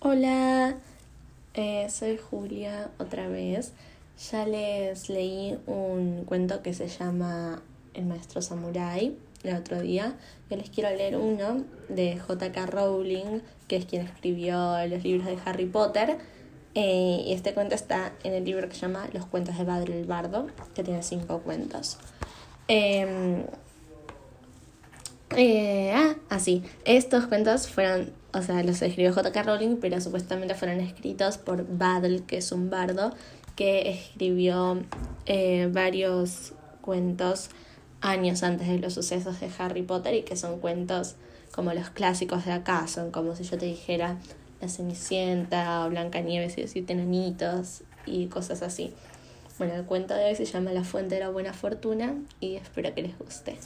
Hola, 0.00 0.76
eh, 1.54 1.88
soy 1.90 2.18
Julia 2.18 2.88
otra 2.98 3.26
vez. 3.26 3.72
Ya 4.30 4.46
les 4.46 5.08
leí 5.08 5.58
un 5.66 6.24
cuento 6.24 6.62
que 6.62 6.72
se 6.72 6.86
llama 6.86 7.60
El 7.94 8.06
maestro 8.06 8.40
samurai 8.40 9.16
el 9.42 9.56
otro 9.56 9.80
día. 9.80 10.14
Yo 10.48 10.56
les 10.56 10.70
quiero 10.70 10.88
leer 10.90 11.16
uno 11.16 11.64
de 11.88 12.16
J.K. 12.16 12.66
Rowling, 12.66 13.40
que 13.66 13.74
es 13.74 13.86
quien 13.86 14.06
escribió 14.06 14.76
los 14.86 15.02
libros 15.02 15.26
de 15.26 15.36
Harry 15.44 15.66
Potter. 15.66 16.18
Eh, 16.76 17.24
y 17.26 17.32
este 17.32 17.52
cuento 17.52 17.74
está 17.74 18.12
en 18.22 18.34
el 18.34 18.44
libro 18.44 18.68
que 18.68 18.76
se 18.76 18.82
llama 18.82 19.08
Los 19.12 19.26
cuentos 19.26 19.58
de 19.58 19.64
Badr 19.64 19.90
el 19.90 20.04
Bardo, 20.04 20.46
que 20.76 20.84
tiene 20.84 21.02
cinco 21.02 21.40
cuentos. 21.40 21.98
Em, 22.68 23.42
eh, 25.36 25.92
ah, 25.94 26.16
así. 26.28 26.62
Estos 26.84 27.26
cuentos 27.26 27.68
fueron 27.68 28.12
o 28.32 28.42
sea, 28.42 28.62
los 28.62 28.82
escribió 28.82 29.12
J.K. 29.12 29.42
Rowling, 29.42 29.76
pero 29.76 30.00
supuestamente 30.00 30.54
fueron 30.54 30.80
escritos 30.80 31.38
por 31.38 31.66
Badl, 31.66 32.24
que 32.26 32.38
es 32.38 32.52
un 32.52 32.68
bardo, 32.68 33.14
que 33.56 33.90
escribió 33.90 34.82
eh, 35.26 35.68
varios 35.72 36.52
cuentos 36.82 37.48
años 38.00 38.42
antes 38.42 38.68
de 38.68 38.78
los 38.78 38.94
sucesos 38.94 39.40
de 39.40 39.50
Harry 39.58 39.82
Potter 39.82 40.14
y 40.14 40.22
que 40.22 40.36
son 40.36 40.60
cuentos 40.60 41.16
como 41.52 41.72
los 41.72 41.90
clásicos 41.90 42.44
de 42.44 42.52
acá, 42.52 42.86
son 42.86 43.10
como 43.10 43.34
si 43.34 43.44
yo 43.44 43.58
te 43.58 43.66
dijera 43.66 44.18
La 44.60 44.68
Cenicienta 44.68 45.86
o 45.86 45.90
Blanca 45.90 46.20
Nieves 46.20 46.58
y 46.58 46.62
los 46.62 46.70
siete 46.70 46.92
enanitos 46.92 47.82
y 48.06 48.26
cosas 48.26 48.62
así. 48.62 48.92
Bueno, 49.56 49.74
el 49.74 49.84
cuento 49.84 50.14
de 50.14 50.26
hoy 50.26 50.36
se 50.36 50.44
llama 50.44 50.72
La 50.72 50.84
Fuente 50.84 51.16
de 51.16 51.22
la 51.22 51.30
Buena 51.30 51.52
Fortuna 51.52 52.14
y 52.40 52.56
espero 52.56 52.94
que 52.94 53.02
les 53.02 53.18
guste. 53.18 53.56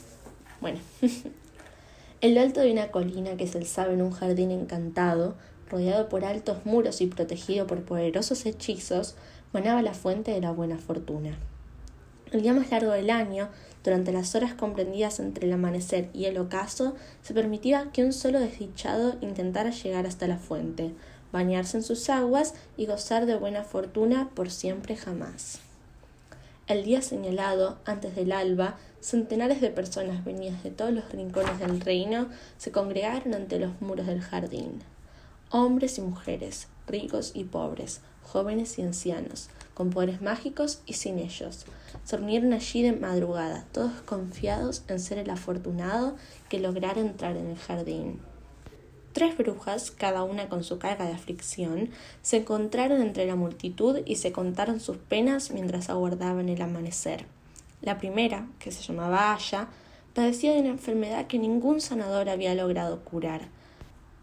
Bueno. 0.61 0.79
En 2.23 2.35
lo 2.35 2.39
alto 2.39 2.61
de 2.61 2.71
una 2.71 2.87
colina 2.87 3.35
que 3.35 3.47
se 3.47 3.57
alzaba 3.57 3.91
en 3.91 4.01
un 4.01 4.11
jardín 4.11 4.49
encantado, 4.49 5.35
rodeado 5.69 6.07
por 6.07 6.23
altos 6.23 6.65
muros 6.65 7.01
y 7.01 7.07
protegido 7.07 7.67
por 7.67 7.83
poderosos 7.83 8.45
hechizos, 8.45 9.15
manaba 9.51 9.81
la 9.81 9.93
fuente 9.93 10.31
de 10.31 10.39
la 10.39 10.51
buena 10.51 10.77
fortuna. 10.77 11.37
El 12.31 12.41
día 12.41 12.53
más 12.53 12.71
largo 12.71 12.93
del 12.93 13.09
año, 13.09 13.49
durante 13.83 14.13
las 14.13 14.35
horas 14.35 14.53
comprendidas 14.53 15.19
entre 15.19 15.47
el 15.47 15.53
amanecer 15.53 16.09
y 16.13 16.23
el 16.23 16.37
ocaso, 16.37 16.95
se 17.21 17.33
permitía 17.33 17.89
que 17.91 18.05
un 18.05 18.13
solo 18.13 18.39
desdichado 18.39 19.17
intentara 19.19 19.71
llegar 19.71 20.07
hasta 20.07 20.25
la 20.25 20.37
fuente, 20.37 20.93
bañarse 21.33 21.75
en 21.75 21.83
sus 21.83 22.09
aguas 22.09 22.53
y 22.77 22.85
gozar 22.85 23.25
de 23.25 23.35
buena 23.35 23.65
fortuna 23.65 24.29
por 24.33 24.49
siempre 24.49 24.95
jamás. 24.95 25.59
El 26.65 26.85
día 26.85 27.01
señalado, 27.01 27.77
antes 27.83 28.15
del 28.15 28.31
alba, 28.31 28.77
centenares 29.01 29.59
de 29.59 29.69
personas 29.69 30.23
venidas 30.23 30.63
de 30.63 30.71
todos 30.71 30.93
los 30.93 31.11
rincones 31.11 31.59
del 31.59 31.81
reino 31.81 32.29
se 32.57 32.71
congregaron 32.71 33.33
ante 33.33 33.59
los 33.59 33.81
muros 33.81 34.07
del 34.07 34.21
jardín. 34.21 34.81
Hombres 35.49 35.97
y 35.97 36.01
mujeres, 36.01 36.69
ricos 36.87 37.31
y 37.33 37.43
pobres, 37.43 37.99
jóvenes 38.23 38.79
y 38.79 38.81
ancianos, 38.81 39.49
con 39.73 39.89
poderes 39.89 40.21
mágicos 40.21 40.81
y 40.85 40.93
sin 40.93 41.19
ellos, 41.19 41.65
se 42.05 42.15
reunieron 42.15 42.53
allí 42.53 42.81
de 42.81 42.93
madrugada, 42.93 43.65
todos 43.73 43.91
confiados 44.05 44.83
en 44.87 45.01
ser 45.01 45.17
el 45.17 45.29
afortunado 45.31 46.15
que 46.47 46.59
lograra 46.59 47.01
entrar 47.01 47.35
en 47.35 47.47
el 47.47 47.57
jardín. 47.57 48.21
Tres 49.13 49.37
brujas, 49.37 49.91
cada 49.91 50.23
una 50.23 50.49
con 50.49 50.63
su 50.63 50.79
carga 50.79 51.05
de 51.05 51.13
aflicción, 51.13 51.91
se 52.23 52.37
encontraron 52.37 52.99
entre 52.99 53.27
la 53.27 53.35
multitud 53.35 53.99
y 54.05 54.15
se 54.15 54.31
contaron 54.31 54.79
sus 54.79 54.97
penas 54.97 55.51
mientras 55.51 55.91
aguardaban 55.91 56.49
el 56.49 56.59
amanecer. 56.63 57.25
La 57.83 57.99
primera, 57.99 58.47
que 58.57 58.71
se 58.71 58.81
llamaba 58.81 59.35
Aya, 59.35 59.67
padecía 60.15 60.53
de 60.53 60.61
una 60.61 60.69
enfermedad 60.69 61.27
que 61.27 61.37
ningún 61.37 61.79
sanador 61.79 62.27
había 62.27 62.55
logrado 62.55 63.01
curar. 63.01 63.49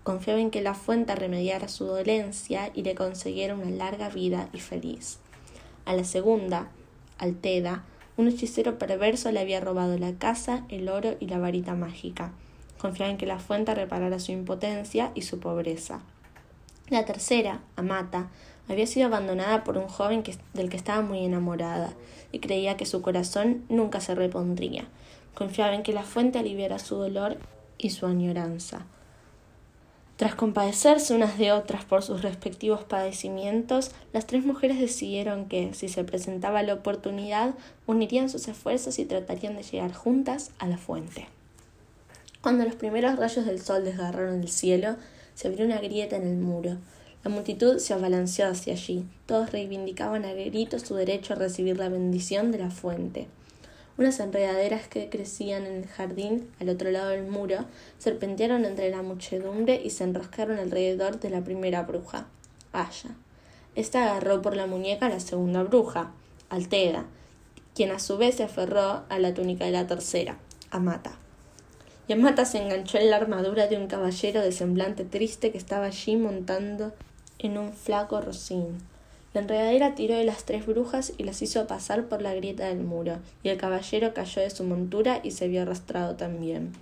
Confiaba 0.02 0.40
en 0.40 0.50
que 0.50 0.60
la 0.60 0.74
fuente 0.74 1.14
remediara 1.14 1.68
su 1.68 1.84
dolencia 1.84 2.72
y 2.74 2.82
le 2.82 2.96
consiguiera 2.96 3.54
una 3.54 3.70
larga 3.70 4.08
vida 4.08 4.48
y 4.52 4.58
feliz. 4.58 5.18
A 5.84 5.94
la 5.94 6.02
segunda, 6.02 6.68
Alteda, 7.18 7.84
un 8.16 8.26
hechicero 8.26 8.76
perverso 8.76 9.30
le 9.30 9.38
había 9.38 9.60
robado 9.60 9.96
la 9.98 10.14
casa, 10.14 10.64
el 10.68 10.88
oro 10.88 11.16
y 11.20 11.26
la 11.26 11.38
varita 11.38 11.76
mágica. 11.76 12.32
Confiaba 12.80 13.10
en 13.10 13.18
que 13.18 13.26
la 13.26 13.38
fuente 13.38 13.74
reparara 13.74 14.18
su 14.18 14.32
impotencia 14.32 15.12
y 15.14 15.22
su 15.22 15.38
pobreza. 15.38 16.00
La 16.88 17.04
tercera, 17.04 17.60
Amata, 17.76 18.30
había 18.68 18.86
sido 18.86 19.06
abandonada 19.06 19.64
por 19.64 19.76
un 19.76 19.86
joven 19.86 20.22
del 20.54 20.70
que 20.70 20.76
estaba 20.76 21.02
muy 21.02 21.24
enamorada 21.24 21.92
y 22.32 22.38
creía 22.38 22.76
que 22.76 22.86
su 22.86 23.02
corazón 23.02 23.64
nunca 23.68 24.00
se 24.00 24.14
repondría. 24.14 24.86
Confiaba 25.34 25.74
en 25.74 25.82
que 25.82 25.92
la 25.92 26.04
fuente 26.04 26.38
aliviara 26.38 26.78
su 26.78 26.96
dolor 26.96 27.36
y 27.78 27.90
su 27.90 28.06
añoranza. 28.06 28.86
Tras 30.16 30.34
compadecerse 30.34 31.14
unas 31.14 31.38
de 31.38 31.52
otras 31.52 31.84
por 31.84 32.02
sus 32.02 32.22
respectivos 32.22 32.84
padecimientos, 32.84 33.90
las 34.12 34.26
tres 34.26 34.44
mujeres 34.44 34.78
decidieron 34.78 35.46
que, 35.46 35.74
si 35.74 35.88
se 35.88 36.04
presentaba 36.04 36.62
la 36.62 36.74
oportunidad, 36.74 37.54
unirían 37.86 38.28
sus 38.28 38.46
esfuerzos 38.48 38.98
y 38.98 39.06
tratarían 39.06 39.56
de 39.56 39.62
llegar 39.62 39.94
juntas 39.94 40.50
a 40.58 40.66
la 40.66 40.76
fuente. 40.76 41.28
Cuando 42.42 42.64
los 42.64 42.74
primeros 42.74 43.16
rayos 43.16 43.44
del 43.44 43.60
sol 43.60 43.84
desgarraron 43.84 44.40
el 44.40 44.48
cielo, 44.48 44.96
se 45.34 45.48
abrió 45.48 45.66
una 45.66 45.78
grieta 45.78 46.16
en 46.16 46.26
el 46.26 46.38
muro. 46.38 46.78
La 47.22 47.30
multitud 47.30 47.78
se 47.78 47.92
abalanceó 47.92 48.48
hacia 48.48 48.72
allí. 48.72 49.04
Todos 49.26 49.52
reivindicaban 49.52 50.24
a 50.24 50.32
gritos 50.32 50.82
su 50.82 50.94
derecho 50.94 51.34
a 51.34 51.36
recibir 51.36 51.76
la 51.76 51.90
bendición 51.90 52.50
de 52.50 52.58
la 52.58 52.70
fuente. 52.70 53.28
Unas 53.98 54.18
enredaderas 54.20 54.88
que 54.88 55.10
crecían 55.10 55.66
en 55.66 55.74
el 55.74 55.86
jardín 55.86 56.48
al 56.58 56.70
otro 56.70 56.90
lado 56.90 57.10
del 57.10 57.26
muro 57.26 57.66
serpentearon 57.98 58.64
entre 58.64 58.90
la 58.90 59.02
muchedumbre 59.02 59.78
y 59.84 59.90
se 59.90 60.04
enroscaron 60.04 60.58
alrededor 60.58 61.20
de 61.20 61.28
la 61.28 61.44
primera 61.44 61.82
bruja, 61.82 62.26
Aya. 62.72 63.10
Esta 63.74 64.04
agarró 64.04 64.40
por 64.40 64.56
la 64.56 64.66
muñeca 64.66 65.06
a 65.06 65.10
la 65.10 65.20
segunda 65.20 65.62
bruja, 65.62 66.12
Alteda, 66.48 67.04
quien 67.74 67.90
a 67.90 67.98
su 67.98 68.16
vez 68.16 68.36
se 68.36 68.44
aferró 68.44 69.04
a 69.10 69.18
la 69.18 69.34
túnica 69.34 69.66
de 69.66 69.72
la 69.72 69.86
tercera, 69.86 70.38
Amata. 70.70 71.18
Yamata 72.10 72.44
se 72.44 72.60
enganchó 72.60 72.98
en 72.98 73.08
la 73.08 73.18
armadura 73.18 73.68
de 73.68 73.76
un 73.76 73.86
caballero 73.86 74.42
de 74.42 74.50
semblante 74.50 75.04
triste 75.04 75.52
que 75.52 75.58
estaba 75.58 75.86
allí 75.86 76.16
montando 76.16 76.92
en 77.38 77.56
un 77.56 77.72
flaco 77.72 78.20
rocín. 78.20 78.78
La 79.32 79.42
enredadera 79.42 79.94
tiró 79.94 80.16
de 80.16 80.24
las 80.24 80.42
tres 80.42 80.66
brujas 80.66 81.12
y 81.18 81.22
las 81.22 81.40
hizo 81.40 81.68
pasar 81.68 82.08
por 82.08 82.20
la 82.20 82.34
grieta 82.34 82.66
del 82.66 82.80
muro, 82.80 83.18
y 83.44 83.50
el 83.50 83.58
caballero 83.58 84.12
cayó 84.12 84.42
de 84.42 84.50
su 84.50 84.64
montura 84.64 85.20
y 85.22 85.30
se 85.30 85.46
vio 85.46 85.62
arrastrado 85.62 86.16
también. 86.16 86.72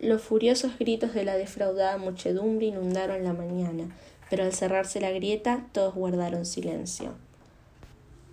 Los 0.00 0.22
furiosos 0.22 0.76
gritos 0.80 1.14
de 1.14 1.22
la 1.22 1.36
defraudada 1.36 1.96
muchedumbre 1.96 2.66
inundaron 2.66 3.22
la 3.22 3.34
mañana, 3.34 3.84
pero 4.30 4.42
al 4.42 4.52
cerrarse 4.52 5.00
la 5.00 5.12
grieta 5.12 5.64
todos 5.70 5.94
guardaron 5.94 6.44
silencio. 6.44 7.14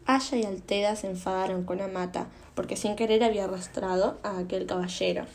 Aya 0.07 0.38
y 0.39 0.45
Alteda 0.45 0.95
se 0.95 1.11
enfadaron 1.11 1.63
con 1.63 1.79
Amata, 1.79 2.25
porque 2.55 2.75
sin 2.75 2.95
querer 2.95 3.23
había 3.23 3.44
arrastrado 3.44 4.17
a 4.23 4.39
aquel 4.39 4.65
caballero. 4.65 5.27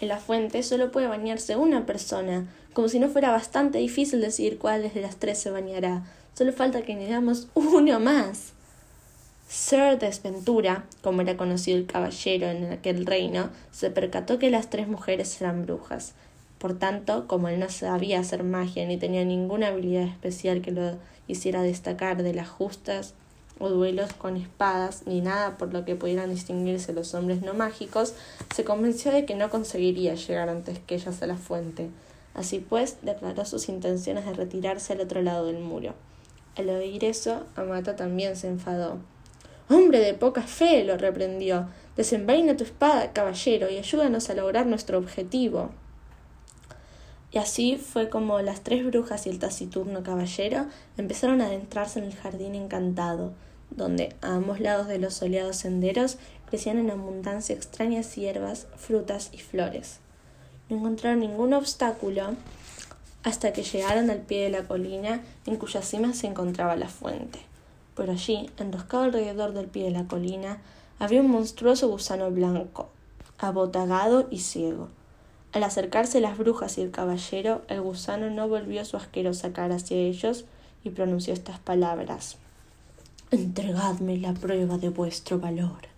En 0.00 0.08
la 0.08 0.18
fuente 0.18 0.62
solo 0.62 0.90
puede 0.90 1.08
bañarse 1.08 1.56
una 1.56 1.84
persona, 1.84 2.46
como 2.72 2.88
si 2.88 2.98
no 2.98 3.08
fuera 3.08 3.30
bastante 3.30 3.78
difícil 3.78 4.20
decidir 4.20 4.58
cuál 4.58 4.90
de 4.92 5.00
las 5.00 5.16
tres 5.16 5.38
se 5.38 5.50
bañará. 5.50 6.04
Solo 6.34 6.52
falta 6.52 6.82
que 6.82 6.94
añadamos 6.94 7.48
uno 7.54 8.00
más. 8.00 8.54
Sir 9.48 9.98
Desventura, 9.98 10.86
como 11.02 11.20
era 11.22 11.36
conocido 11.36 11.76
el 11.76 11.86
caballero 11.86 12.46
en 12.46 12.72
aquel 12.72 13.04
reino, 13.04 13.50
se 13.72 13.90
percató 13.90 14.38
que 14.38 14.48
las 14.48 14.70
tres 14.70 14.88
mujeres 14.88 15.40
eran 15.40 15.66
brujas. 15.66 16.14
Por 16.58 16.78
tanto, 16.78 17.26
como 17.26 17.48
él 17.48 17.58
no 17.58 17.68
sabía 17.68 18.20
hacer 18.20 18.44
magia 18.44 18.86
ni 18.86 18.96
tenía 18.96 19.24
ninguna 19.24 19.68
habilidad 19.68 20.04
especial 20.04 20.62
que 20.62 20.70
lo 20.70 20.96
hiciera 21.26 21.62
destacar 21.62 22.22
de 22.22 22.32
las 22.32 22.48
justas 22.48 23.14
o 23.60 23.68
duelos 23.68 24.12
con 24.14 24.36
espadas, 24.36 25.06
ni 25.06 25.20
nada 25.20 25.58
por 25.58 25.72
lo 25.72 25.84
que 25.84 25.94
pudieran 25.94 26.30
distinguirse 26.30 26.94
los 26.94 27.14
hombres 27.14 27.42
no 27.42 27.54
mágicos, 27.54 28.14
se 28.54 28.64
convenció 28.64 29.12
de 29.12 29.26
que 29.26 29.36
no 29.36 29.50
conseguiría 29.50 30.14
llegar 30.14 30.48
antes 30.48 30.78
que 30.80 30.96
ellas 30.96 31.22
a 31.22 31.26
la 31.26 31.36
fuente. 31.36 31.90
Así 32.34 32.58
pues, 32.58 32.96
declaró 33.02 33.44
sus 33.44 33.68
intenciones 33.68 34.24
de 34.24 34.32
retirarse 34.32 34.94
al 34.94 35.00
otro 35.00 35.20
lado 35.20 35.46
del 35.46 35.58
muro. 35.58 35.94
Al 36.56 36.70
oír 36.70 37.04
eso, 37.04 37.44
Amata 37.54 37.96
también 37.96 38.34
se 38.34 38.48
enfadó. 38.48 38.98
Hombre 39.68 40.00
de 40.00 40.14
poca 40.14 40.42
fe, 40.42 40.82
lo 40.82 40.96
reprendió. 40.96 41.68
Desenvaina 41.96 42.56
tu 42.56 42.64
espada, 42.64 43.12
caballero, 43.12 43.68
y 43.70 43.76
ayúdanos 43.76 44.30
a 44.30 44.34
lograr 44.34 44.66
nuestro 44.66 44.96
objetivo. 44.96 45.70
Y 47.30 47.38
así 47.38 47.76
fue 47.76 48.08
como 48.08 48.40
las 48.40 48.62
tres 48.62 48.84
brujas 48.86 49.26
y 49.26 49.30
el 49.30 49.38
taciturno 49.38 50.02
caballero 50.02 50.66
empezaron 50.96 51.40
a 51.40 51.46
adentrarse 51.46 51.98
en 51.98 52.06
el 52.06 52.16
jardín 52.16 52.54
encantado 52.54 53.34
donde 53.70 54.14
a 54.20 54.34
ambos 54.34 54.60
lados 54.60 54.88
de 54.88 54.98
los 54.98 55.14
soleados 55.14 55.56
senderos 55.56 56.18
crecían 56.48 56.78
en 56.78 56.90
abundancia 56.90 57.54
extrañas 57.54 58.14
hierbas, 58.16 58.66
frutas 58.76 59.30
y 59.32 59.38
flores. 59.38 60.00
No 60.68 60.76
encontraron 60.76 61.20
ningún 61.20 61.54
obstáculo 61.54 62.34
hasta 63.22 63.52
que 63.52 63.62
llegaron 63.62 64.10
al 64.10 64.20
pie 64.20 64.44
de 64.44 64.50
la 64.50 64.64
colina 64.64 65.22
en 65.46 65.56
cuya 65.56 65.82
cima 65.82 66.14
se 66.14 66.26
encontraba 66.26 66.76
la 66.76 66.88
fuente. 66.88 67.40
Por 67.94 68.10
allí, 68.10 68.50
enroscado 68.58 69.04
alrededor 69.04 69.52
del 69.52 69.66
pie 69.66 69.84
de 69.84 69.90
la 69.90 70.06
colina, 70.06 70.58
había 70.98 71.20
un 71.20 71.30
monstruoso 71.30 71.88
gusano 71.88 72.30
blanco, 72.30 72.88
abotagado 73.38 74.26
y 74.30 74.38
ciego. 74.38 74.88
Al 75.52 75.64
acercarse 75.64 76.20
las 76.20 76.38
brujas 76.38 76.78
y 76.78 76.82
el 76.82 76.90
caballero, 76.90 77.62
el 77.68 77.80
gusano 77.80 78.30
no 78.30 78.48
volvió 78.48 78.84
su 78.84 78.96
asquerosa 78.96 79.52
cara 79.52 79.76
hacia 79.76 79.96
ellos 79.96 80.44
y 80.84 80.90
pronunció 80.90 81.34
estas 81.34 81.58
palabras. 81.58 82.38
Entregadme 83.30 84.18
la 84.18 84.34
prueba 84.34 84.78
de 84.78 84.88
vuestro 84.88 85.38
valor. 85.38 85.88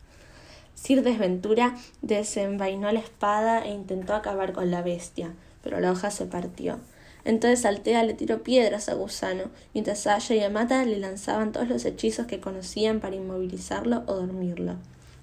Sir 0.75 1.03
Desventura 1.03 1.77
desenvainó 2.01 2.91
la 2.93 3.01
espada 3.01 3.65
e 3.65 3.71
intentó 3.73 4.15
acabar 4.15 4.53
con 4.53 4.71
la 4.71 4.83
bestia, 4.83 5.35
pero 5.63 5.81
la 5.81 5.93
hoja 5.93 6.11
se 6.11 6.27
partió. 6.27 6.79
Entonces 7.25 7.65
Altea 7.65 8.03
le 8.05 8.15
tiró 8.15 8.43
piedras 8.43 8.89
a 8.89 8.95
Gusano, 8.95 9.45
mientras 9.75 10.07
Aya 10.07 10.35
y 10.35 10.41
Amata 10.41 10.85
le 10.85 10.99
lanzaban 10.99 11.53
todos 11.53 11.69
los 11.69 11.85
hechizos 11.85 12.27
que 12.27 12.41
conocían 12.41 13.01
para 13.01 13.17
inmovilizarlo 13.17 14.03
o 14.07 14.15
dormirlo 14.15 14.77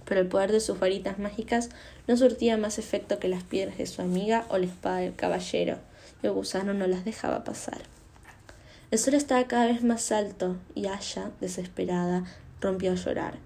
pero 0.09 0.21
el 0.21 0.27
poder 0.27 0.51
de 0.51 0.59
sus 0.59 0.79
varitas 0.79 1.19
mágicas 1.19 1.69
no 2.07 2.17
surtía 2.17 2.57
más 2.57 2.79
efecto 2.79 3.19
que 3.19 3.29
las 3.29 3.43
piedras 3.43 3.77
de 3.77 3.85
su 3.85 4.01
amiga 4.01 4.45
o 4.49 4.57
la 4.57 4.65
espada 4.65 4.97
del 4.97 5.15
caballero, 5.15 5.77
y 6.23 6.27
gusano 6.27 6.73
no 6.73 6.87
las 6.87 7.05
dejaba 7.05 7.43
pasar. 7.43 7.77
El 8.91 8.97
sol 8.97 9.13
estaba 9.13 9.47
cada 9.47 9.67
vez 9.67 9.83
más 9.83 10.11
alto, 10.11 10.57
y 10.73 10.87
Aya, 10.87 11.29
desesperada, 11.39 12.25
rompió 12.59 12.91
a 12.91 12.95
llorar. 12.95 13.37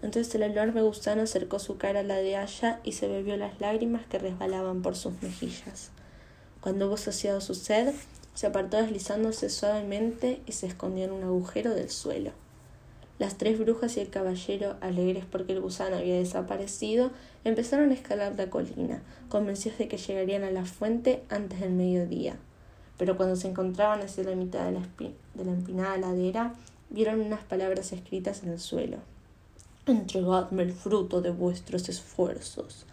Entonces 0.00 0.34
el 0.34 0.42
enorme 0.42 0.80
gusano 0.80 1.20
acercó 1.20 1.58
su 1.58 1.76
cara 1.76 2.00
a 2.00 2.02
la 2.02 2.16
de 2.16 2.36
Aya 2.36 2.80
y 2.82 2.92
se 2.92 3.06
bebió 3.06 3.36
las 3.36 3.60
lágrimas 3.60 4.06
que 4.06 4.18
resbalaban 4.18 4.80
por 4.80 4.96
sus 4.96 5.20
mejillas. 5.20 5.90
Cuando 6.62 6.86
hubo 6.86 6.96
saciado 6.96 7.42
su 7.42 7.54
sed, 7.54 7.92
se 8.32 8.46
apartó 8.46 8.78
deslizándose 8.78 9.50
suavemente 9.50 10.40
y 10.46 10.52
se 10.52 10.68
escondió 10.68 11.04
en 11.04 11.12
un 11.12 11.24
agujero 11.24 11.74
del 11.74 11.90
suelo. 11.90 12.30
Las 13.18 13.36
tres 13.36 13.58
brujas 13.58 13.98
y 13.98 14.00
el 14.00 14.08
caballero, 14.08 14.78
alegres 14.80 15.26
porque 15.30 15.52
el 15.52 15.60
gusano 15.60 15.96
había 15.96 16.16
desaparecido, 16.16 17.10
empezaron 17.44 17.90
a 17.90 17.94
escalar 17.94 18.34
la 18.34 18.48
colina, 18.48 19.02
convencidos 19.28 19.76
de 19.76 19.88
que 19.88 19.98
llegarían 19.98 20.42
a 20.42 20.50
la 20.50 20.64
fuente 20.64 21.22
antes 21.28 21.60
del 21.60 21.72
mediodía. 21.72 22.38
Pero 23.00 23.16
cuando 23.16 23.34
se 23.34 23.48
encontraban 23.48 24.02
hacia 24.02 24.24
la 24.24 24.36
mitad 24.36 24.66
de 24.66 24.72
la, 24.72 24.82
de 25.32 25.44
la 25.46 25.52
empinada 25.52 25.96
ladera, 25.96 26.52
vieron 26.90 27.22
unas 27.22 27.42
palabras 27.42 27.94
escritas 27.94 28.42
en 28.42 28.50
el 28.50 28.60
suelo. 28.60 28.98
Entregadme 29.86 30.64
el 30.64 30.74
fruto 30.74 31.22
de 31.22 31.30
vuestros 31.30 31.88
esfuerzos. 31.88 32.84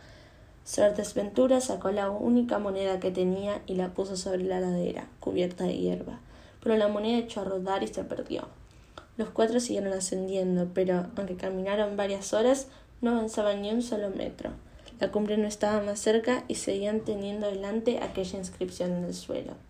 Ser 0.64 0.96
Desventura 0.96 1.60
sacó 1.60 1.92
la 1.92 2.10
única 2.10 2.58
moneda 2.58 3.02
que 3.02 3.12
tenía 3.12 3.62
y 3.68 3.76
la 3.76 3.90
puso 3.90 4.16
sobre 4.16 4.46
la 4.46 4.62
ladera, 4.62 5.10
cubierta 5.20 5.66
de 5.66 5.78
hierba, 5.78 6.22
pero 6.64 6.78
la 6.78 6.88
moneda 6.88 7.18
echó 7.18 7.42
a 7.42 7.44
rodar 7.44 7.84
y 7.84 7.88
se 7.88 8.06
perdió. 8.06 8.48
Los 9.18 9.32
cuatro 9.32 9.60
siguieron 9.60 9.92
ascendiendo, 9.92 10.70
pero 10.74 11.08
aunque 11.18 11.36
caminaron 11.36 11.98
varias 11.98 12.32
horas, 12.32 12.68
no 13.02 13.12
avanzaban 13.12 13.62
ni 13.62 13.72
un 13.72 13.82
solo 13.82 14.10
metro. 14.10 14.52
La 15.02 15.12
cumbre 15.12 15.38
no 15.38 15.50
estaba 15.50 15.84
más 15.84 16.00
cerca 16.00 16.46
y 16.48 16.56
seguían 16.56 17.02
teniendo 17.02 17.48
delante 17.48 18.00
aquella 18.02 18.40
inscripción 18.40 18.94
en 18.94 19.04
el 19.04 19.14
suelo. 19.14 19.67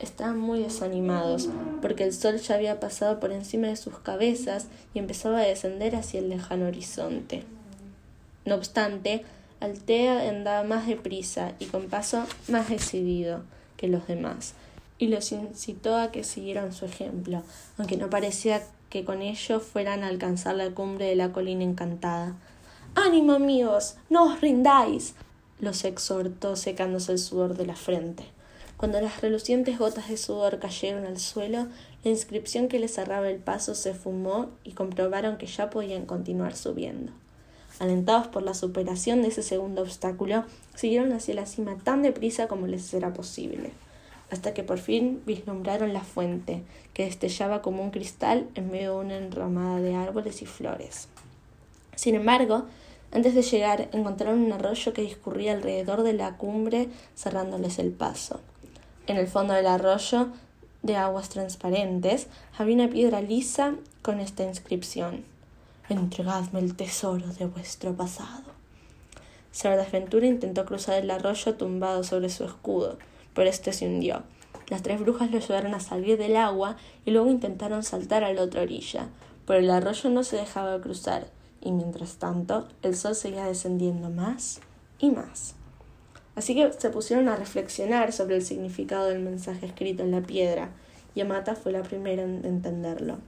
Estaban 0.00 0.38
muy 0.38 0.60
desanimados, 0.62 1.50
porque 1.82 2.04
el 2.04 2.14
sol 2.14 2.38
ya 2.38 2.54
había 2.54 2.80
pasado 2.80 3.20
por 3.20 3.32
encima 3.32 3.66
de 3.66 3.76
sus 3.76 3.98
cabezas 3.98 4.66
y 4.94 4.98
empezaba 4.98 5.38
a 5.38 5.46
descender 5.46 5.94
hacia 5.94 6.20
el 6.20 6.30
lejano 6.30 6.66
horizonte. 6.66 7.44
No 8.46 8.54
obstante, 8.54 9.24
Altea 9.60 10.30
andaba 10.30 10.62
más 10.62 10.86
deprisa 10.86 11.52
y 11.58 11.66
con 11.66 11.88
paso 11.88 12.24
más 12.48 12.70
decidido 12.70 13.42
que 13.76 13.88
los 13.88 14.06
demás, 14.06 14.54
y 14.98 15.08
los 15.08 15.32
incitó 15.32 15.96
a 15.96 16.10
que 16.10 16.24
siguieran 16.24 16.72
su 16.72 16.86
ejemplo, 16.86 17.42
aunque 17.76 17.98
no 17.98 18.08
parecía 18.08 18.62
que 18.88 19.04
con 19.04 19.20
ello 19.20 19.60
fueran 19.60 20.02
a 20.02 20.08
alcanzar 20.08 20.56
la 20.56 20.70
cumbre 20.70 21.06
de 21.06 21.16
la 21.16 21.30
colina 21.30 21.62
encantada. 21.62 22.36
¡Ánimo, 22.94 23.34
amigos! 23.34 23.96
¡No 24.08 24.32
os 24.32 24.40
rindáis! 24.40 25.14
los 25.60 25.84
exhortó 25.84 26.56
secándose 26.56 27.12
el 27.12 27.18
sudor 27.18 27.54
de 27.54 27.66
la 27.66 27.76
frente. 27.76 28.24
Cuando 28.80 28.98
las 29.02 29.20
relucientes 29.20 29.78
gotas 29.78 30.08
de 30.08 30.16
sudor 30.16 30.58
cayeron 30.58 31.04
al 31.04 31.18
suelo, 31.18 31.66
la 32.02 32.10
inscripción 32.10 32.68
que 32.68 32.78
les 32.78 32.94
cerraba 32.94 33.28
el 33.28 33.36
paso 33.36 33.74
se 33.74 33.92
fumó 33.92 34.48
y 34.64 34.72
comprobaron 34.72 35.36
que 35.36 35.44
ya 35.44 35.68
podían 35.68 36.06
continuar 36.06 36.56
subiendo. 36.56 37.12
Alentados 37.78 38.28
por 38.28 38.42
la 38.42 38.54
superación 38.54 39.20
de 39.20 39.28
ese 39.28 39.42
segundo 39.42 39.82
obstáculo, 39.82 40.44
siguieron 40.76 41.12
hacia 41.12 41.34
la 41.34 41.44
cima 41.44 41.76
tan 41.76 42.00
deprisa 42.00 42.48
como 42.48 42.66
les 42.66 42.94
era 42.94 43.12
posible 43.12 43.70
hasta 44.30 44.54
que 44.54 44.62
por 44.62 44.78
fin 44.78 45.20
vislumbraron 45.26 45.92
la 45.92 46.00
fuente, 46.00 46.62
que 46.94 47.04
destellaba 47.04 47.60
como 47.60 47.82
un 47.82 47.90
cristal 47.90 48.48
en 48.54 48.70
medio 48.70 48.94
de 48.94 49.04
una 49.04 49.16
enramada 49.18 49.80
de 49.80 49.94
árboles 49.94 50.40
y 50.40 50.46
flores. 50.46 51.08
Sin 51.96 52.14
embargo, 52.14 52.64
antes 53.12 53.34
de 53.34 53.42
llegar 53.42 53.90
encontraron 53.92 54.38
un 54.38 54.52
arroyo 54.52 54.94
que 54.94 55.02
discurría 55.02 55.52
alrededor 55.52 56.02
de 56.02 56.12
la 56.12 56.38
cumbre, 56.38 56.88
cerrándoles 57.14 57.78
el 57.78 57.90
paso. 57.90 58.40
En 59.06 59.16
el 59.16 59.26
fondo 59.26 59.54
del 59.54 59.66
arroyo, 59.66 60.28
de 60.82 60.96
aguas 60.96 61.28
transparentes, 61.28 62.28
había 62.56 62.74
una 62.74 62.88
piedra 62.88 63.20
lisa 63.20 63.74
con 64.02 64.20
esta 64.20 64.44
inscripción 64.44 65.24
Entregadme 65.90 66.60
el 66.60 66.76
tesoro 66.76 67.26
de 67.26 67.46
vuestro 67.46 67.92
pasado. 67.96 68.44
Sir 69.50 69.76
Desventura 69.76 70.24
intentó 70.24 70.64
cruzar 70.64 71.02
el 71.02 71.10
arroyo 71.10 71.56
tumbado 71.56 72.04
sobre 72.04 72.28
su 72.28 72.44
escudo, 72.44 72.96
pero 73.34 73.50
este 73.50 73.72
se 73.72 73.88
hundió. 73.88 74.22
Las 74.68 74.82
tres 74.82 75.00
brujas 75.00 75.32
lo 75.32 75.38
ayudaron 75.38 75.74
a 75.74 75.80
salir 75.80 76.16
del 76.16 76.36
agua 76.36 76.76
y 77.04 77.10
luego 77.10 77.28
intentaron 77.28 77.82
saltar 77.82 78.22
a 78.22 78.32
la 78.32 78.42
otra 78.42 78.62
orilla, 78.62 79.08
pero 79.46 79.58
el 79.58 79.68
arroyo 79.68 80.10
no 80.10 80.22
se 80.22 80.36
dejaba 80.36 80.80
cruzar, 80.80 81.26
y 81.60 81.72
mientras 81.72 82.18
tanto 82.18 82.68
el 82.82 82.96
sol 82.96 83.16
seguía 83.16 83.46
descendiendo 83.46 84.10
más 84.10 84.60
y 85.00 85.10
más. 85.10 85.56
Así 86.34 86.54
que 86.54 86.72
se 86.72 86.90
pusieron 86.90 87.28
a 87.28 87.36
reflexionar 87.36 88.12
sobre 88.12 88.36
el 88.36 88.42
significado 88.42 89.08
del 89.08 89.20
mensaje 89.20 89.66
escrito 89.66 90.02
en 90.02 90.12
la 90.12 90.22
piedra, 90.22 90.70
y 91.14 91.20
Amata 91.20 91.54
fue 91.54 91.72
la 91.72 91.82
primera 91.82 92.22
en 92.22 92.44
entenderlo. 92.44 93.18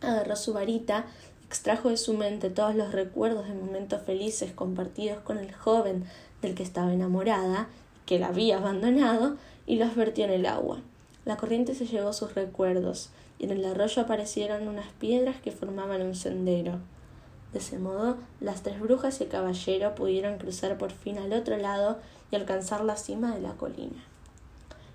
Agarró 0.00 0.36
su 0.36 0.52
varita, 0.52 1.06
extrajo 1.46 1.90
de 1.90 1.96
su 1.96 2.14
mente 2.14 2.50
todos 2.50 2.74
los 2.74 2.92
recuerdos 2.92 3.46
de 3.46 3.54
momentos 3.54 4.02
felices 4.02 4.52
compartidos 4.52 5.18
con 5.20 5.38
el 5.38 5.52
joven 5.54 6.04
del 6.42 6.54
que 6.54 6.62
estaba 6.62 6.92
enamorada 6.92 7.68
que 8.06 8.18
la 8.18 8.28
había 8.28 8.58
abandonado 8.58 9.36
y 9.66 9.76
los 9.76 9.94
vertió 9.94 10.24
en 10.24 10.32
el 10.32 10.46
agua. 10.46 10.80
La 11.24 11.36
corriente 11.36 11.74
se 11.74 11.86
llevó 11.86 12.12
sus 12.12 12.34
recuerdos, 12.34 13.10
y 13.38 13.44
en 13.44 13.52
el 13.52 13.64
arroyo 13.64 14.02
aparecieron 14.02 14.68
unas 14.68 14.92
piedras 14.98 15.36
que 15.40 15.52
formaban 15.52 16.02
un 16.02 16.14
sendero. 16.14 16.80
De 17.52 17.60
ese 17.60 17.78
modo, 17.78 18.16
las 18.40 18.62
tres 18.62 18.80
brujas 18.80 19.20
y 19.20 19.24
el 19.24 19.30
caballero 19.30 19.94
pudieron 19.94 20.38
cruzar 20.38 20.76
por 20.76 20.90
fin 20.90 21.18
al 21.18 21.32
otro 21.32 21.56
lado 21.56 21.98
alcanzar 22.36 22.84
la 22.84 22.96
cima 22.96 23.34
de 23.34 23.40
la 23.40 23.52
colina. 23.52 24.04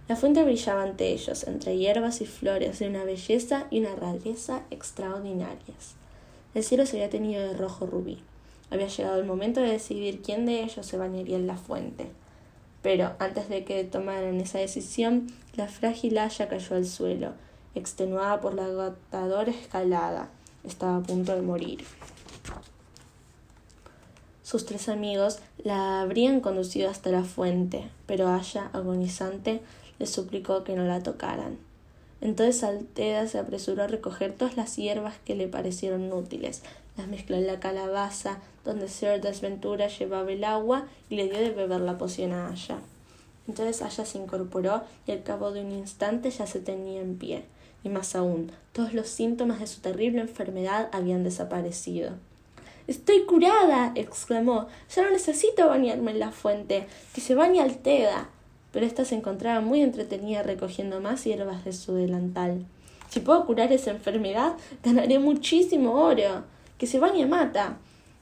La 0.07 0.15
fuente 0.15 0.43
brillaba 0.43 0.83
ante 0.83 1.11
ellos, 1.11 1.43
entre 1.43 1.77
hierbas 1.77 2.21
y 2.21 2.25
flores 2.25 2.79
de 2.79 2.89
una 2.89 3.03
belleza 3.03 3.67
y 3.69 3.79
una 3.79 3.95
rareza 3.95 4.63
extraordinarias. 4.71 5.95
El 6.55 6.63
cielo 6.63 6.87
se 6.87 6.97
había 6.97 7.11
tenido 7.11 7.43
de 7.43 7.53
rojo 7.53 7.85
rubí. 7.85 8.17
Había 8.71 8.87
llegado 8.87 9.19
el 9.19 9.25
momento 9.25 9.61
de 9.61 9.69
decidir 9.69 10.21
quién 10.21 10.47
de 10.47 10.63
ellos 10.63 10.85
se 10.85 10.97
bañaría 10.97 11.37
en 11.37 11.45
la 11.45 11.57
fuente. 11.57 12.07
Pero 12.81 13.11
antes 13.19 13.49
de 13.49 13.63
que 13.65 13.83
tomaran 13.83 14.39
esa 14.39 14.57
decisión, 14.57 15.27
la 15.55 15.67
frágil 15.67 16.17
haya 16.17 16.47
cayó 16.47 16.75
al 16.75 16.85
suelo, 16.85 17.33
extenuada 17.75 18.41
por 18.41 18.55
la 18.55 18.65
agotadora 18.65 19.51
escalada. 19.51 20.29
Estaba 20.63 20.97
a 20.97 21.01
punto 21.01 21.35
de 21.35 21.41
morir. 21.41 21.83
Sus 24.49 24.65
tres 24.65 24.89
amigos 24.89 25.37
la 25.63 26.01
habrían 26.01 26.41
conducido 26.41 26.89
hasta 26.89 27.11
la 27.11 27.23
fuente, 27.23 27.87
pero 28.07 28.29
Aya, 28.29 28.71
agonizante, 28.73 29.61
le 29.99 30.07
suplicó 30.07 30.63
que 30.63 30.75
no 30.75 30.85
la 30.85 31.03
tocaran. 31.03 31.59
Entonces 32.19 32.63
Alteda 32.63 33.27
se 33.27 33.37
apresuró 33.37 33.83
a 33.83 33.87
recoger 33.87 34.33
todas 34.33 34.57
las 34.57 34.75
hierbas 34.75 35.13
que 35.23 35.35
le 35.35 35.47
parecieron 35.47 36.11
útiles, 36.11 36.63
las 36.97 37.07
mezcló 37.07 37.35
en 37.35 37.45
la 37.45 37.59
calabaza 37.59 38.39
donde 38.65 38.87
Sir 38.87 39.21
Desventura 39.21 39.87
llevaba 39.87 40.31
el 40.31 40.43
agua 40.43 40.87
y 41.11 41.17
le 41.17 41.29
dio 41.29 41.37
de 41.37 41.51
beber 41.51 41.81
la 41.81 41.99
poción 41.99 42.31
a 42.31 42.49
Aya. 42.49 42.79
Entonces 43.47 43.83
Aya 43.83 44.03
se 44.03 44.17
incorporó 44.17 44.81
y 45.05 45.11
al 45.11 45.21
cabo 45.21 45.51
de 45.51 45.63
un 45.63 45.73
instante 45.73 46.31
ya 46.31 46.47
se 46.47 46.59
tenía 46.59 47.01
en 47.01 47.19
pie. 47.19 47.43
Y 47.83 47.89
más 47.89 48.15
aún, 48.15 48.51
todos 48.73 48.95
los 48.95 49.09
síntomas 49.09 49.59
de 49.59 49.67
su 49.67 49.81
terrible 49.81 50.21
enfermedad 50.21 50.89
habían 50.91 51.23
desaparecido. 51.23 52.13
Estoy 52.87 53.23
curada. 53.25 53.91
exclamó. 53.95 54.67
Ya 54.95 55.03
no 55.03 55.11
necesito 55.11 55.67
bañarme 55.67 56.11
en 56.11 56.19
la 56.19 56.31
fuente. 56.31 56.87
Que 57.13 57.21
se 57.21 57.35
bañe 57.35 57.61
Alteda. 57.61 58.29
Pero 58.71 58.85
ésta 58.85 59.05
se 59.05 59.15
encontraba 59.15 59.61
muy 59.61 59.81
entretenida 59.81 60.43
recogiendo 60.43 61.01
más 61.01 61.23
hierbas 61.23 61.65
de 61.65 61.73
su 61.73 61.93
delantal. 61.93 62.65
Si 63.09 63.19
puedo 63.19 63.45
curar 63.45 63.73
esa 63.73 63.91
enfermedad, 63.91 64.53
ganaré 64.83 65.17
muchísimo 65.17 65.93
oro 65.93 66.43
que 66.77 66.85
se 66.85 66.99
bañe 66.99 67.25
Mata. 67.25 67.77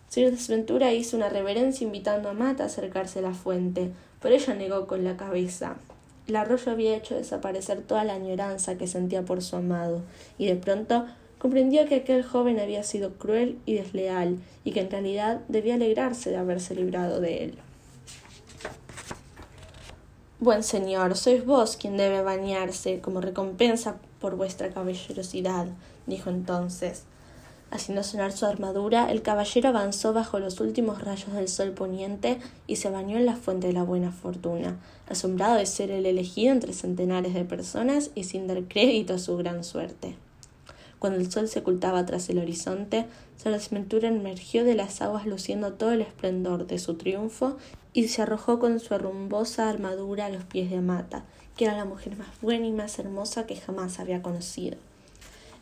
Sir 0.08 0.32
Desventura 0.32 0.94
hizo 0.94 1.18
una 1.18 1.28
reverencia 1.28 1.86
invitando 1.86 2.30
a 2.30 2.34
Mata 2.34 2.64
a 2.64 2.68
acercarse 2.68 3.20
a 3.20 3.24
la 3.24 3.34
fuente, 3.34 3.92
pero 4.22 4.36
ella 4.36 4.54
negó 4.54 4.88
con 4.88 5.04
la 5.04 5.18
cabeza. 5.18 5.76
El 6.28 6.38
arroyo 6.38 6.72
había 6.72 6.96
hecho 6.96 7.16
desaparecer 7.16 7.82
toda 7.82 8.06
la 8.06 8.14
añoranza 8.14 8.78
que 8.78 8.88
sentía 8.88 9.24
por 9.24 9.42
su 9.42 9.58
amado, 9.58 10.02
y 10.38 10.48
de 10.48 10.56
pronto 10.56 11.06
comprendió 11.38 11.86
que 11.88 11.96
aquel 11.96 12.24
joven 12.24 12.60
había 12.60 12.84
sido 12.84 13.14
cruel 13.14 13.58
y 13.66 13.76
desleal, 13.76 14.38
y 14.64 14.72
que 14.72 14.82
en 14.82 14.92
realidad 14.92 15.42
debía 15.48 15.76
alegrarse 15.76 16.30
de 16.30 16.38
haberse 16.38 16.76
librado 16.76 17.22
de 17.22 17.44
él. 17.44 17.58
Buen 20.40 20.62
señor, 20.62 21.18
sois 21.18 21.44
vos 21.44 21.78
quien 21.78 21.98
debe 21.98 22.22
bañarse 22.22 23.00
como 23.00 23.22
recompensa 23.22 23.98
por 24.20 24.36
vuestra 24.36 24.70
caballerosidad, 24.70 25.68
dijo 26.06 26.30
entonces. 26.30 27.06
Haciendo 27.70 28.04
sonar 28.04 28.32
su 28.32 28.46
armadura, 28.46 29.12
el 29.12 29.22
caballero 29.22 29.70
avanzó 29.70 30.14
bajo 30.14 30.40
los 30.40 30.60
últimos 30.60 31.02
rayos 31.02 31.34
del 31.34 31.48
sol 31.48 31.72
poniente 31.72 32.38
y 32.66 32.78
se 32.78 32.90
bañó 32.90 33.18
en 33.18 33.26
la 33.26 33.36
fuente 33.36 33.68
de 33.68 33.74
la 33.74 33.84
buena 33.84 34.12
fortuna, 34.12 34.78
asombrado 35.10 35.56
de 35.56 35.66
ser 35.66 35.92
el 35.92 36.06
elegido 36.06 36.54
entre 36.54 36.72
centenares 36.72 37.34
de 37.34 37.44
personas 37.44 38.12
y 38.16 38.24
sin 38.24 38.48
dar 38.48 38.64
crédito 38.68 39.16
a 39.16 39.20
su 39.20 39.36
gran 39.38 39.64
suerte. 39.64 40.16
Cuando 41.00 41.20
el 41.20 41.32
sol 41.32 41.48
se 41.48 41.60
ocultaba 41.60 42.06
tras 42.06 42.30
el 42.30 42.40
horizonte, 42.40 43.06
Ventura 43.72 44.08
emergió 44.08 44.64
de 44.64 44.76
las 44.76 45.02
aguas 45.02 45.28
luciendo 45.28 45.74
todo 45.74 45.92
el 45.92 46.02
esplendor 46.02 46.66
de 46.66 46.80
su 46.80 46.96
triunfo 46.96 47.58
y 47.94 48.08
se 48.08 48.24
arrojó 48.24 48.60
con 48.60 48.80
su 48.80 48.98
rumbosa 48.98 49.70
armadura 49.70 50.26
a 50.26 50.30
los 50.30 50.44
pies 50.44 50.70
de 50.70 50.78
Amata, 50.78 51.24
que 51.56 51.66
era 51.66 51.78
la 51.78 51.86
mujer 51.86 52.18
más 52.18 52.30
buena 52.42 52.66
y 52.66 52.72
más 52.72 52.98
hermosa 52.98 53.46
que 53.46 53.56
jamás 53.56 54.00
había 54.00 54.22
conocido. 54.22 54.78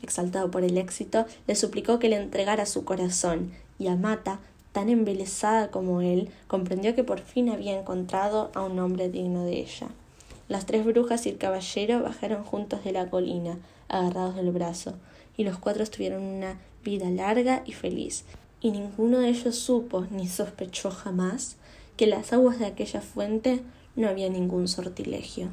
Exaltado 0.02 0.50
por 0.52 0.64
el 0.64 0.78
éxito, 0.78 1.26
le 1.48 1.56
suplicó 1.56 2.00
que 2.00 2.10
le 2.10 2.16
entregara 2.16 2.66
su 2.66 2.86
corazón, 2.86 3.52
y 3.78 3.88
Amata, 3.88 4.40
tan 4.72 4.90
embelesada 4.90 5.70
como 5.70 6.02
él, 6.02 6.30
comprendió 6.48 6.96
que 6.96 7.04
por 7.04 7.20
fin 7.20 7.50
había 7.50 7.78
encontrado 7.78 8.52
a 8.56 8.64
un 8.64 8.80
hombre 8.80 9.10
digno 9.10 9.44
de 9.44 9.60
ella. 9.60 9.90
Las 10.48 10.66
tres 10.66 10.86
brujas 10.86 11.26
y 11.26 11.30
el 11.30 11.38
caballero 11.38 12.04
bajaron 12.04 12.44
juntos 12.44 12.84
de 12.84 12.92
la 12.94 13.10
colina, 13.10 13.58
agarrados 13.90 14.36
del 14.36 14.52
brazo 14.52 14.96
y 15.38 15.44
los 15.44 15.58
cuatro 15.58 15.86
tuvieron 15.86 16.24
una 16.24 16.60
vida 16.84 17.10
larga 17.10 17.64
y 17.66 17.74
feliz, 17.74 18.26
y 18.62 18.72
ninguno 18.72 19.20
de 19.20 19.30
ellos 19.30 19.56
supo 19.56 20.08
ni 20.10 20.28
sospechó 20.28 20.92
jamás 20.92 21.58
que 21.98 22.08
las 22.08 22.34
aguas 22.34 22.60
de 22.60 22.66
aquella 22.66 23.02
fuente 23.02 23.62
no 23.96 24.08
había 24.08 24.30
ningún 24.30 24.68
sortilegio. 24.68 25.50